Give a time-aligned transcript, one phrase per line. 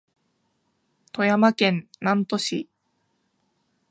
[1.13, 2.67] 富山県南砺市